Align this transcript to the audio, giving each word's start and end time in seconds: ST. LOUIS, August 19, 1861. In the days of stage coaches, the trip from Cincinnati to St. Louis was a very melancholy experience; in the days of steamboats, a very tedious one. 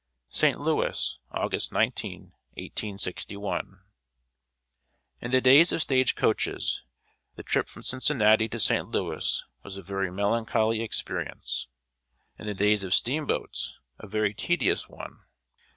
ST. 0.29 0.55
LOUIS, 0.57 1.19
August 1.29 1.71
19, 1.71 2.33
1861. 2.53 3.81
In 5.21 5.29
the 5.29 5.39
days 5.39 5.71
of 5.71 5.79
stage 5.83 6.15
coaches, 6.15 6.81
the 7.35 7.43
trip 7.43 7.67
from 7.67 7.83
Cincinnati 7.83 8.49
to 8.49 8.59
St. 8.59 8.89
Louis 8.89 9.43
was 9.61 9.77
a 9.77 9.83
very 9.83 10.09
melancholy 10.11 10.81
experience; 10.81 11.67
in 12.39 12.47
the 12.47 12.55
days 12.55 12.83
of 12.83 12.95
steamboats, 12.95 13.77
a 13.99 14.07
very 14.07 14.33
tedious 14.33 14.89
one. 14.89 15.19